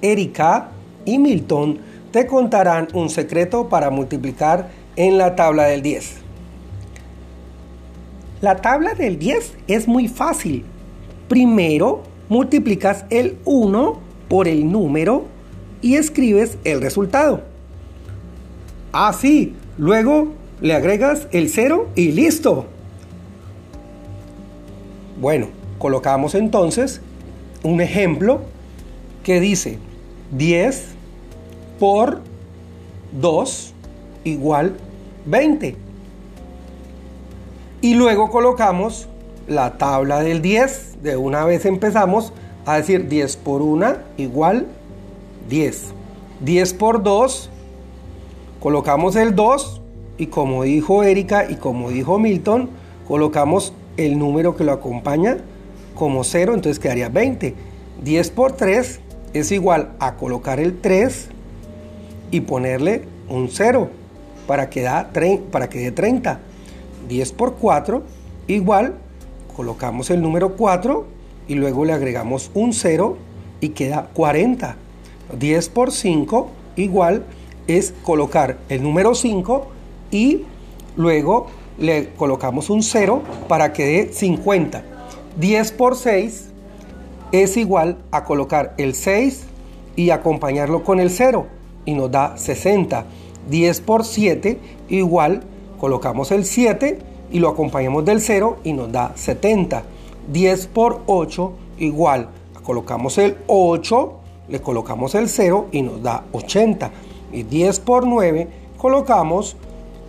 Erika 0.00 0.70
y 1.04 1.18
Milton 1.18 1.80
te 2.12 2.26
contarán 2.26 2.88
un 2.94 3.10
secreto 3.10 3.68
para 3.68 3.90
multiplicar 3.90 4.83
en 4.96 5.18
la 5.18 5.36
tabla 5.36 5.64
del 5.64 5.82
10. 5.82 6.16
La 8.40 8.56
tabla 8.56 8.94
del 8.94 9.18
10 9.18 9.54
es 9.68 9.88
muy 9.88 10.08
fácil. 10.08 10.64
Primero 11.28 12.02
multiplicas 12.28 13.04
el 13.10 13.38
1 13.44 13.98
por 14.28 14.48
el 14.48 14.70
número 14.70 15.24
y 15.80 15.96
escribes 15.96 16.58
el 16.64 16.80
resultado. 16.80 17.42
Así, 18.92 19.54
luego 19.76 20.28
le 20.60 20.74
agregas 20.74 21.26
el 21.32 21.48
0 21.48 21.88
y 21.94 22.12
listo. 22.12 22.66
Bueno, 25.20 25.48
colocamos 25.78 26.34
entonces 26.34 27.00
un 27.62 27.80
ejemplo 27.80 28.42
que 29.22 29.40
dice 29.40 29.78
10 30.32 30.86
por 31.78 32.20
2 33.12 33.73
igual 34.24 34.76
20. 35.26 35.76
Y 37.80 37.94
luego 37.94 38.30
colocamos 38.30 39.08
la 39.46 39.76
tabla 39.78 40.20
del 40.20 40.42
10. 40.42 41.02
De 41.02 41.16
una 41.16 41.44
vez 41.44 41.66
empezamos 41.66 42.32
a 42.66 42.76
decir 42.76 43.08
10 43.08 43.36
por 43.36 43.62
1 43.62 43.96
igual 44.16 44.66
10. 45.48 45.92
10 46.40 46.74
por 46.74 47.02
2, 47.02 47.50
colocamos 48.60 49.16
el 49.16 49.34
2 49.34 49.80
y 50.18 50.26
como 50.26 50.64
dijo 50.64 51.02
Erika 51.02 51.50
y 51.50 51.56
como 51.56 51.90
dijo 51.90 52.18
Milton, 52.18 52.70
colocamos 53.06 53.72
el 53.96 54.18
número 54.18 54.56
que 54.56 54.64
lo 54.64 54.72
acompaña 54.72 55.38
como 55.94 56.24
0, 56.24 56.54
entonces 56.54 56.80
quedaría 56.80 57.08
20. 57.08 57.54
10 58.02 58.30
por 58.30 58.52
3 58.52 59.00
es 59.32 59.52
igual 59.52 59.92
a 60.00 60.16
colocar 60.16 60.58
el 60.58 60.80
3 60.80 61.28
y 62.30 62.40
ponerle 62.40 63.04
un 63.28 63.48
0 63.48 63.90
para 64.46 64.70
que, 64.70 64.82
da 64.82 65.10
para 65.50 65.68
que 65.68 65.78
dé 65.78 65.92
30. 65.92 66.40
10 67.08 67.32
por 67.32 67.54
4 67.56 68.02
igual 68.46 68.94
colocamos 69.54 70.10
el 70.10 70.20
número 70.20 70.56
4 70.56 71.06
y 71.48 71.54
luego 71.54 71.84
le 71.84 71.92
agregamos 71.92 72.50
un 72.54 72.72
0 72.72 73.16
y 73.60 73.70
queda 73.70 74.08
40. 74.14 74.76
10 75.38 75.68
por 75.70 75.92
5 75.92 76.50
igual 76.76 77.24
es 77.66 77.94
colocar 78.02 78.58
el 78.68 78.82
número 78.82 79.14
5 79.14 79.66
y 80.10 80.42
luego 80.96 81.46
le 81.78 82.10
colocamos 82.10 82.70
un 82.70 82.82
0 82.82 83.22
para 83.48 83.72
que 83.72 83.84
dé 83.84 84.12
50. 84.12 84.82
10 85.38 85.72
por 85.72 85.96
6 85.96 86.50
es 87.32 87.56
igual 87.56 87.98
a 88.10 88.24
colocar 88.24 88.74
el 88.78 88.94
6 88.94 89.44
y 89.96 90.10
acompañarlo 90.10 90.84
con 90.84 91.00
el 91.00 91.10
0 91.10 91.46
y 91.84 91.94
nos 91.94 92.10
da 92.10 92.36
60. 92.36 93.06
10 93.50 93.80
por 93.82 94.04
7 94.04 94.58
igual 94.88 95.42
colocamos 95.78 96.30
el 96.30 96.44
7 96.44 96.98
y 97.30 97.38
lo 97.40 97.48
acompañamos 97.48 98.04
del 98.04 98.20
0 98.20 98.58
y 98.64 98.72
nos 98.72 98.90
da 98.92 99.12
70. 99.14 99.82
10 100.32 100.66
por 100.68 101.02
8 101.06 101.52
igual 101.78 102.28
colocamos 102.64 103.18
el 103.18 103.36
8, 103.46 104.12
le 104.48 104.60
colocamos 104.60 105.14
el 105.14 105.28
0 105.28 105.66
y 105.70 105.82
nos 105.82 106.02
da 106.02 106.24
80. 106.32 106.90
Y 107.32 107.44
10 107.44 107.80
por 107.80 108.06
9 108.06 108.48
colocamos 108.78 109.56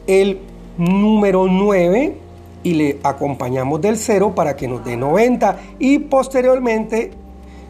el 0.08 0.40
número 0.78 1.48
9 1.48 2.18
y 2.64 2.74
le 2.74 3.00
acompañamos 3.04 3.82
del 3.82 3.98
0 3.98 4.34
para 4.36 4.56
que 4.56 4.68
nos 4.68 4.84
dé 4.84 4.98
90 4.98 5.58
y 5.80 6.00
posteriormente 6.00 7.12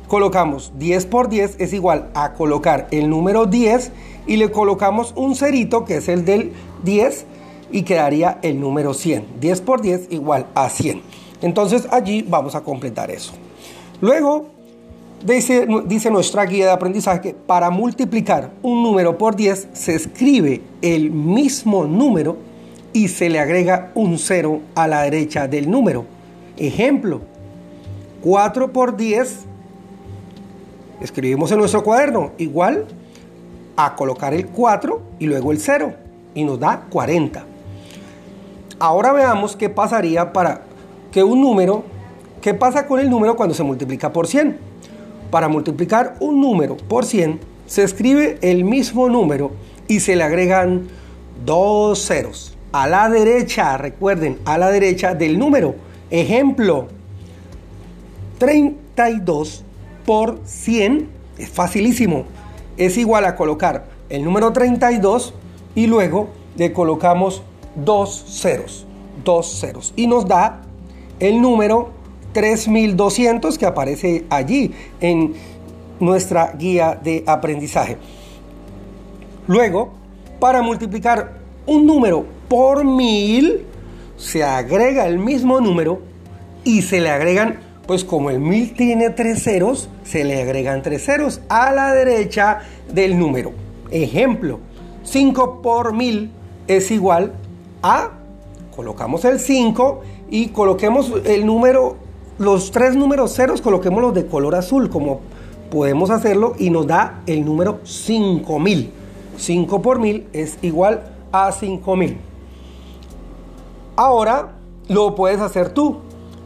colocamos 0.08 0.72
10 0.78 1.06
por 1.08 1.30
10 1.30 1.58
es 1.60 1.74
igual 1.74 2.10
a 2.14 2.34
colocar 2.34 2.88
el 2.92 3.10
número 3.10 3.46
10 3.46 3.92
y 4.28 4.38
le 4.38 4.52
colocamos 4.52 5.14
un 5.16 5.36
cerito 5.36 5.86
que 5.86 5.98
es 5.98 6.08
el 6.08 6.26
del 6.26 6.52
10 6.84 7.26
y 7.72 7.84
quedaría 7.84 8.40
el 8.42 8.60
número 8.60 8.94
100. 8.94 9.26
10 9.40 9.62
por 9.62 9.82
10 9.82 10.08
igual 10.12 10.48
a 10.56 10.70
100. 10.70 11.02
Entonces 11.42 11.88
allí 11.92 12.26
vamos 12.28 12.56
a 12.56 12.62
completar 12.62 13.12
eso. 13.12 13.34
Luego 14.02 14.48
dice, 15.26 15.68
dice 15.86 16.10
nuestra 16.10 16.46
guía 16.46 16.66
de 16.66 16.72
aprendizaje 16.72 17.22
que 17.22 17.34
para 17.34 17.70
multiplicar 17.70 18.52
un 18.62 18.84
número 18.84 19.18
por 19.18 19.36
10 19.36 19.70
se 19.74 19.96
escribe 19.96 20.62
el 20.82 21.12
mismo 21.12 21.86
número 21.86 22.38
y 22.94 23.10
se 23.10 23.30
le 23.30 23.40
agrega 23.40 23.92
un 23.94 24.18
0 24.18 24.62
a 24.74 24.88
la 24.88 25.02
derecha 25.04 25.48
del 25.48 25.70
número. 25.70 26.06
Ejemplo, 26.58 27.22
4 28.22 28.72
por 28.72 28.96
10, 28.96 29.40
escribimos 31.02 31.52
en 31.52 31.60
nuestro 31.60 31.84
cuaderno, 31.84 32.32
igual 32.38 32.86
a 33.76 33.96
colocar 33.96 34.34
el 34.34 34.48
4 34.48 35.02
y 35.20 35.26
luego 35.26 35.52
el 35.52 35.60
0 35.60 35.94
y 36.34 36.44
nos 36.44 36.60
da 36.60 36.86
40. 36.90 37.46
Ahora 38.80 39.14
veamos 39.14 39.56
qué 39.56 39.70
pasaría 39.70 40.34
para 40.34 40.62
que 41.12 41.24
un 41.24 41.42
número, 41.42 41.84
qué 42.42 42.54
pasa 42.54 42.86
con 42.88 43.00
el 43.00 43.10
número 43.10 43.36
cuando 43.36 43.56
se 43.56 43.64
multiplica 43.64 44.12
por 44.12 44.28
100. 44.28 44.58
Para 45.32 45.48
multiplicar 45.48 46.16
un 46.20 46.42
número 46.42 46.78
por 46.78 47.06
100 47.06 47.40
se 47.66 47.84
escribe 47.84 48.38
el 48.42 48.64
mismo 48.64 49.10
número 49.10 49.52
y 49.88 50.00
se 50.00 50.16
le 50.16 50.24
agregan 50.24 50.88
dos 51.46 52.06
ceros 52.06 52.56
a 52.76 52.88
la 52.88 53.08
derecha, 53.08 53.78
recuerden, 53.78 54.38
a 54.44 54.58
la 54.58 54.70
derecha 54.70 55.16
del 55.16 55.40
número. 55.40 55.76
Ejemplo, 56.10 56.90
32 58.38 59.64
por 60.06 60.42
100, 60.44 61.08
es 61.38 61.50
facilísimo, 61.50 62.26
es 62.78 62.98
igual 62.98 63.26
a 63.26 63.36
colocar 63.36 63.86
el 64.10 64.24
número 64.24 64.54
32 64.54 65.34
y 65.76 65.88
luego 65.88 66.30
le 66.56 66.74
colocamos 66.74 67.42
dos 67.76 68.24
ceros, 68.28 68.86
dos 69.24 69.60
ceros 69.60 69.94
y 69.96 70.08
nos 70.08 70.28
da 70.28 70.62
el 71.20 71.42
número 71.42 71.90
3200 72.34 73.58
que 73.58 73.66
aparece 73.66 74.26
allí 74.30 74.74
en 75.00 75.34
nuestra 76.00 76.52
guía 76.58 77.00
de 77.02 77.24
aprendizaje. 77.26 77.98
Luego, 79.48 79.94
para 80.40 80.62
multiplicar 80.62 81.40
un 81.66 81.86
número 81.86 82.26
por 82.50 82.84
mil, 82.84 83.66
se 84.18 84.44
agrega 84.44 85.08
el 85.08 85.20
mismo 85.20 85.62
número 85.62 86.02
y 86.64 86.82
se 86.82 87.00
le 87.00 87.10
agregan, 87.10 87.60
pues 87.88 88.04
como 88.04 88.30
el 88.30 88.40
mil 88.40 88.74
tiene 88.74 89.12
tres 89.12 89.44
ceros, 89.44 89.90
se 90.04 90.24
le 90.24 90.42
agregan 90.42 90.82
tres 90.82 91.06
ceros 91.06 91.42
a 91.50 91.72
la 91.72 91.94
derecha 91.94 92.60
del 92.92 93.18
número. 93.20 93.52
Ejemplo, 93.92 94.60
5 95.04 95.62
por 95.62 95.94
mil 95.94 96.32
es 96.68 96.90
igual 96.90 97.34
a, 97.84 98.12
colocamos 98.76 99.24
el 99.26 99.40
5 99.40 100.02
y 100.30 100.48
coloquemos 100.48 101.14
el 101.26 101.46
número, 101.46 101.98
los 102.40 102.72
tres 102.72 102.96
números 102.96 103.36
ceros, 103.36 103.62
coloquémoslos 103.62 104.14
de 104.16 104.26
color 104.26 104.56
azul, 104.56 104.90
como 104.90 105.22
podemos 105.70 106.10
hacerlo, 106.10 106.54
y 106.58 106.72
nos 106.72 106.88
da 106.88 107.22
el 107.28 107.46
número 107.46 107.80
5000. 107.84 108.92
5 109.38 109.82
por 109.82 110.00
mil 110.00 110.28
es 110.34 110.58
igual 110.62 111.12
a 111.32 111.52
5000. 111.52 112.18
Ahora 113.96 114.54
lo 114.88 115.16
puedes 115.16 115.40
hacer 115.40 115.70
tú. 115.70 116.05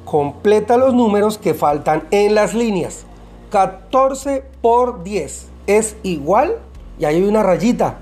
Completa 0.10 0.76
los 0.76 0.95
números 0.95 1.38
que 1.38 1.54
faltan 1.54 2.08
en 2.10 2.34
las 2.34 2.56
líneas. 2.56 3.06
14 3.52 4.43
por 4.60 5.04
10 5.04 5.48
es 5.67 5.98
igual, 6.02 6.56
y 6.98 7.06
ahí 7.06 7.17
hay 7.17 7.22
una 7.22 7.43
rayita. 7.43 8.00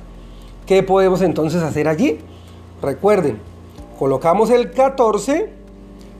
¿Qué 0.65 0.83
podemos 0.83 1.21
entonces 1.21 1.61
hacer 1.63 1.89
allí? 1.89 2.19
Recuerden, 2.81 3.39
colocamos 3.99 4.51
el 4.51 4.71
14 4.71 5.49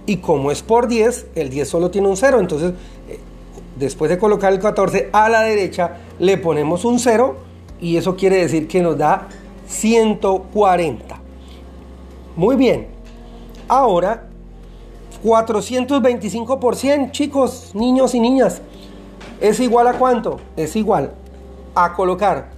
y 0.06 0.18
como 0.18 0.52
es 0.52 0.62
por 0.62 0.90
10, 0.90 1.28
el 1.36 1.50
10 1.50 1.70
solo 1.70 1.90
tiene 1.90 2.10
un 2.10 2.18
0. 2.18 2.42
Entonces, 2.42 2.74
eh, 3.08 3.22
después 3.78 4.10
de 4.10 4.18
colocar 4.18 4.52
el 4.52 4.60
14 4.60 5.10
a 5.14 5.30
la 5.30 5.44
derecha, 5.44 6.00
le 6.20 6.38
ponemos 6.38 6.84
un 6.84 7.00
0 7.00 7.38
y 7.80 7.96
eso 7.96 8.18
quiere 8.18 8.36
decir 8.36 8.68
que 8.68 8.82
nos 8.82 8.98
da 8.98 9.30
140. 9.68 11.18
Muy 12.36 12.58
bien. 12.58 12.88
Ahora, 13.70 14.27
425 15.24 16.60
por 16.60 16.76
100, 16.76 17.12
chicos, 17.12 17.72
niños 17.74 18.16
y 18.16 18.20
niñas, 18.20 18.62
¿es 19.42 19.60
igual 19.60 19.88
a 19.88 19.94
cuánto? 19.94 20.40
Es 20.56 20.76
igual 20.76 21.12
a 21.76 21.94
colocar 21.94 22.52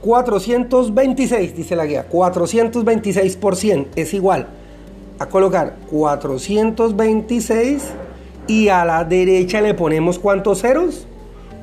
426, 0.00 1.56
dice 1.56 1.76
la 1.76 1.86
guía, 1.86 2.06
426 2.08 3.36
por 3.36 3.56
100 3.56 3.88
es 3.96 4.14
igual 4.14 4.48
a 5.18 5.26
colocar 5.26 5.76
426 5.90 7.90
y 8.46 8.68
a 8.68 8.84
la 8.84 9.04
derecha 9.04 9.60
le 9.60 9.74
ponemos 9.74 10.18
cuántos 10.18 10.62
ceros? 10.62 11.06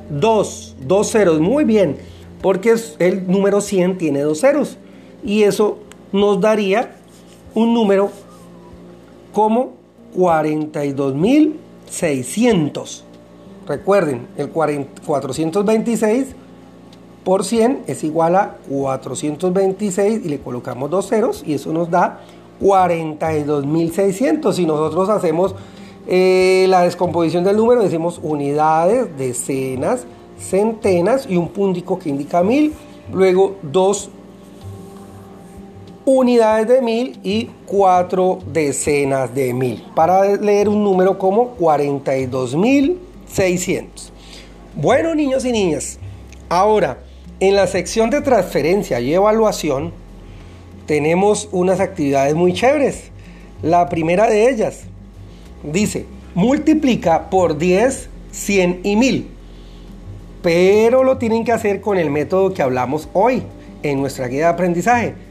Dos, 0.10 0.76
dos 0.80 1.12
ceros, 1.12 1.40
muy 1.40 1.66
bien, 1.66 1.98
porque 2.42 2.76
el 3.00 3.28
número 3.28 3.62
100 3.62 3.98
tiene 3.98 4.22
dos 4.22 4.42
ceros 4.42 4.78
y 5.24 5.44
eso 5.44 5.80
nos 6.12 6.40
daría 6.40 6.96
un 7.56 7.74
número 7.74 8.12
como 9.38 9.70
42.600. 10.18 13.04
Recuerden, 13.68 14.28
el 14.36 14.50
426 14.50 16.30
por 17.24 17.46
100 17.46 17.84
es 17.86 18.04
igual 18.04 18.36
a 18.36 18.56
426 18.68 20.26
y 20.26 20.30
le 20.30 20.40
colocamos 20.40 20.90
dos 20.90 21.10
ceros 21.10 21.44
y 21.46 21.54
eso 21.54 21.72
nos 21.72 21.92
da 21.92 22.22
42.600. 22.60 24.54
Si 24.54 24.66
nosotros 24.66 25.08
hacemos 25.10 25.54
eh, 26.08 26.66
la 26.68 26.82
descomposición 26.82 27.44
del 27.44 27.58
número, 27.58 27.84
decimos 27.84 28.20
unidades, 28.24 29.16
decenas, 29.20 30.08
centenas 30.40 31.28
y 31.30 31.38
un 31.38 31.50
puntico 31.50 32.00
que 32.00 32.10
indica 32.10 32.42
mil. 32.42 32.74
Luego 33.14 33.58
dos 33.62 34.10
unidades 36.08 36.68
de 36.70 36.82
mil 36.82 37.20
y 37.22 37.52
cuatro 37.66 38.40
decenas 38.54 39.36
de 39.36 39.54
mil 39.54 39.84
para 39.94 40.38
leer 40.38 40.70
un 40.70 40.82
número 40.82 41.20
como 41.20 41.58
42.600. 41.58 43.88
Bueno, 44.74 45.14
niños 45.14 45.44
y 45.44 45.52
niñas, 45.52 46.00
ahora 46.48 47.00
en 47.42 47.58
la 47.58 47.68
sección 47.68 48.10
de 48.10 48.22
transferencia 48.22 49.02
y 49.02 49.14
evaluación 49.14 49.92
tenemos 50.86 51.50
unas 51.52 51.82
actividades 51.82 52.36
muy 52.36 52.54
chéveres. 52.54 53.12
La 53.62 53.90
primera 53.90 54.30
de 54.30 54.50
ellas 54.50 54.84
dice, 55.62 56.06
multiplica 56.36 57.30
por 57.30 57.58
10, 57.58 58.08
100 58.32 58.80
y 58.84 58.96
1000. 58.96 59.28
Pero 60.42 61.04
lo 61.04 61.18
tienen 61.18 61.44
que 61.44 61.52
hacer 61.52 61.82
con 61.82 61.98
el 61.98 62.12
método 62.12 62.54
que 62.54 62.62
hablamos 62.62 63.10
hoy 63.12 63.44
en 63.84 64.00
nuestra 64.00 64.30
guía 64.30 64.46
de 64.46 64.46
aprendizaje 64.46 65.28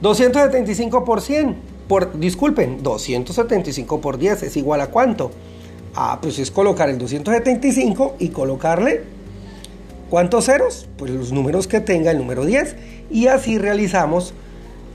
275 0.00 1.04
por 1.04 1.20
100, 1.20 1.56
por, 1.88 2.18
disculpen, 2.18 2.82
275 2.82 4.00
por 4.00 4.18
10 4.18 4.44
es 4.44 4.56
igual 4.56 4.80
a 4.80 4.86
cuánto? 4.88 5.30
Ah, 5.94 6.18
pues 6.22 6.38
es 6.38 6.50
colocar 6.50 6.88
el 6.88 6.98
275 6.98 8.16
y 8.18 8.28
colocarle 8.28 9.02
¿cuántos 10.08 10.46
ceros? 10.46 10.88
Pues 10.96 11.10
los 11.10 11.32
números 11.32 11.66
que 11.66 11.80
tenga 11.80 12.10
el 12.10 12.18
número 12.18 12.44
10 12.44 12.76
y 13.10 13.26
así 13.26 13.58
realizamos 13.58 14.34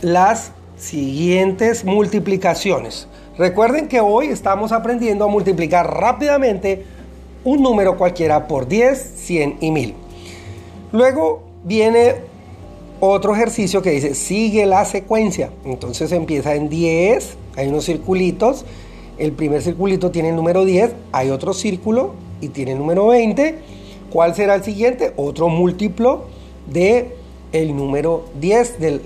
las 0.01 0.51
siguientes 0.77 1.85
multiplicaciones. 1.85 3.07
Recuerden 3.37 3.87
que 3.87 3.99
hoy 3.99 4.27
estamos 4.27 4.71
aprendiendo 4.71 5.25
a 5.25 5.27
multiplicar 5.27 5.93
rápidamente 5.93 6.85
un 7.43 7.61
número 7.61 7.97
cualquiera 7.97 8.47
por 8.47 8.67
10, 8.67 9.13
100 9.15 9.57
y 9.61 9.71
1000. 9.71 9.93
Luego 10.91 11.43
viene 11.63 12.15
otro 12.99 13.36
ejercicio 13.36 13.81
que 13.81 13.91
dice 13.91 14.15
sigue 14.15 14.65
la 14.65 14.86
secuencia. 14.86 15.51
Entonces 15.65 16.12
empieza 16.12 16.55
en 16.55 16.69
10, 16.69 17.38
hay 17.55 17.67
unos 17.67 17.86
circulitos. 17.86 18.65
El 19.17 19.31
primer 19.31 19.62
circulito 19.62 20.12
tiene 20.12 20.29
el 20.29 20.36
número 20.36 20.65
10, 20.65 20.93
hay 21.12 21.29
otro 21.29 21.53
círculo 21.53 22.13
y 22.41 22.49
tiene 22.49 22.73
el 22.73 22.79
número 22.79 23.08
20. 23.08 23.55
¿Cuál 24.12 24.36
será 24.36 24.55
el 24.55 24.63
siguiente? 24.63 25.13
Otro 25.15 25.49
múltiplo 25.49 26.25
de 26.67 27.15
el 27.51 27.75
número 27.75 28.25
10, 28.39 28.79
del, 28.79 29.01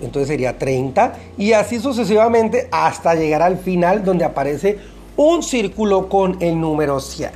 entonces 0.00 0.28
sería 0.28 0.58
30, 0.58 1.16
y 1.36 1.52
así 1.52 1.80
sucesivamente 1.80 2.68
hasta 2.70 3.14
llegar 3.14 3.42
al 3.42 3.58
final 3.58 4.04
donde 4.04 4.24
aparece 4.24 4.78
un 5.16 5.42
círculo 5.42 6.08
con 6.08 6.36
el 6.40 6.60
número 6.60 7.00
100. 7.00 7.30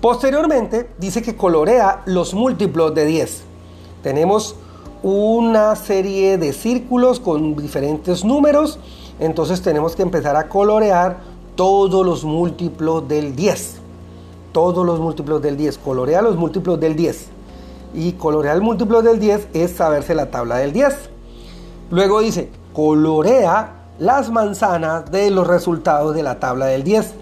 Posteriormente 0.00 0.88
dice 0.98 1.22
que 1.22 1.36
colorea 1.36 2.02
los 2.06 2.34
múltiplos 2.34 2.94
de 2.94 3.06
10. 3.06 3.42
Tenemos 4.02 4.56
una 5.06 5.76
serie 5.76 6.36
de 6.36 6.52
círculos 6.52 7.20
con 7.20 7.54
diferentes 7.54 8.24
números, 8.24 8.80
entonces 9.20 9.62
tenemos 9.62 9.94
que 9.94 10.02
empezar 10.02 10.34
a 10.34 10.48
colorear 10.48 11.18
todos 11.54 12.04
los 12.04 12.24
múltiplos 12.24 13.06
del 13.06 13.36
10. 13.36 13.76
Todos 14.50 14.84
los 14.84 14.98
múltiplos 14.98 15.40
del 15.40 15.56
10. 15.56 15.78
Colorea 15.78 16.22
los 16.22 16.34
múltiplos 16.34 16.80
del 16.80 16.96
10 16.96 17.28
y 17.94 18.12
colorear 18.14 18.56
el 18.56 18.62
múltiplo 18.62 19.00
del 19.00 19.20
10 19.20 19.50
es 19.54 19.76
saberse 19.76 20.12
la 20.12 20.32
tabla 20.32 20.56
del 20.56 20.72
10. 20.72 20.92
Luego 21.92 22.18
dice, 22.18 22.50
colorea 22.72 23.74
las 24.00 24.32
manzanas 24.32 25.08
de 25.12 25.30
los 25.30 25.46
resultados 25.46 26.16
de 26.16 26.24
la 26.24 26.40
tabla 26.40 26.66
del 26.66 26.82
10. 26.82 27.14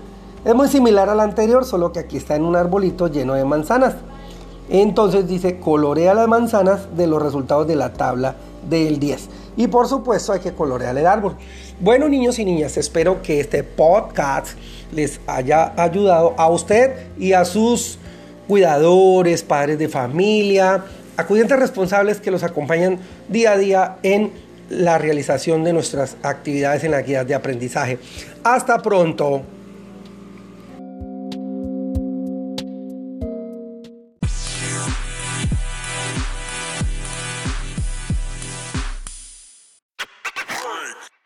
Es 0.47 0.55
muy 0.55 0.69
similar 0.69 1.11
al 1.11 1.21
anterior, 1.21 1.67
solo 1.67 1.93
que 1.93 1.99
aquí 1.99 2.17
está 2.17 2.35
en 2.35 2.47
un 2.47 2.57
arbolito 2.57 3.09
lleno 3.09 3.35
de 3.35 3.45
manzanas. 3.45 3.95
Entonces 4.69 5.29
dice, 5.29 5.59
colorea 5.59 6.15
las 6.15 6.29
manzanas 6.29 6.97
de 6.97 7.07
los 7.07 7.23
resultados 7.23 7.67
de 7.67 7.77
la 7.77 7.93
tabla 7.93 8.37
del 8.69 8.99
10. 8.99 9.29
Y 9.57 9.69
por 9.69 9.89
supuesto 9.89 10.33
hay 10.33 10.41
que 10.41 10.53
colorear 10.53 10.97
el 10.97 11.07
árbol. 11.07 11.37
Bueno, 11.81 12.09
niños 12.09 12.39
y 12.39 12.45
niñas, 12.45 12.77
espero 12.77 13.23
que 13.23 13.41
este 13.41 13.63
podcast 13.63 14.57
les 14.93 15.21
haya 15.27 15.73
ayudado 15.77 16.35
a 16.37 16.49
usted 16.49 17.09
y 17.19 17.33
a 17.33 17.45
sus 17.45 17.99
cuidadores, 18.49 19.43
padres 19.43 19.79
de 19.79 19.89
familia, 19.89 20.85
acudientes 21.17 21.59
responsables 21.59 22.21
que 22.21 22.31
los 22.31 22.43
acompañan 22.43 22.99
día 23.29 23.53
a 23.53 23.59
día 23.59 23.97
en 24.03 24.33
la 24.71 24.99
realización 24.99 25.63
de 25.63 25.73
nuestras 25.73 26.17
actividades 26.23 26.85
en 26.85 26.91
la 26.91 27.03
guía 27.03 27.25
de 27.25 27.35
aprendizaje. 27.35 27.99
Hasta 28.43 28.79
pronto. 28.79 29.43